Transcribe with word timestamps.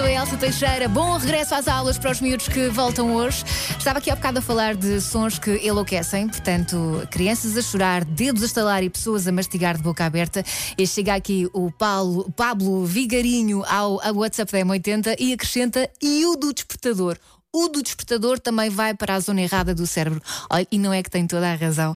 sou 0.00 0.06
a 0.06 0.12
Elsa 0.12 0.36
Teixeira. 0.38 0.88
Bom 0.88 1.18
regresso 1.18 1.54
às 1.54 1.68
aulas 1.68 1.98
para 1.98 2.10
os 2.10 2.22
miúdos 2.22 2.48
que 2.48 2.70
voltam 2.70 3.14
hoje. 3.14 3.44
Estava 3.76 3.98
aqui 3.98 4.10
há 4.10 4.16
bocado 4.16 4.38
a 4.38 4.42
falar 4.42 4.74
de 4.74 4.98
sons 4.98 5.38
que 5.38 5.56
enlouquecem, 5.58 6.26
portanto, 6.26 7.06
crianças 7.10 7.54
a 7.54 7.60
chorar, 7.60 8.02
dedos 8.02 8.42
a 8.42 8.46
estalar 8.46 8.82
e 8.82 8.88
pessoas 8.88 9.28
a 9.28 9.32
mastigar 9.32 9.76
de 9.76 9.82
boca 9.82 10.02
aberta. 10.06 10.42
E 10.78 10.86
chega 10.86 11.14
aqui 11.14 11.50
o 11.52 11.70
Paulo, 11.70 12.32
Pablo 12.32 12.86
Vigarinho 12.86 13.62
ao, 13.66 14.02
ao 14.02 14.14
WhatsApp 14.14 14.50
da 14.50 14.60
M80 14.60 15.16
e 15.18 15.34
acrescenta 15.34 15.86
e 16.00 16.24
o 16.24 16.34
do 16.34 16.54
despertador. 16.54 17.18
O 17.52 17.68
do 17.68 17.82
despertador 17.82 18.38
também 18.38 18.70
vai 18.70 18.94
para 18.94 19.16
a 19.16 19.20
zona 19.20 19.42
errada 19.42 19.74
do 19.74 19.84
cérebro. 19.84 20.22
Olha, 20.48 20.66
e 20.70 20.78
não 20.78 20.94
é 20.94 21.02
que 21.02 21.10
tem 21.10 21.26
toda 21.26 21.50
a 21.50 21.54
razão. 21.56 21.88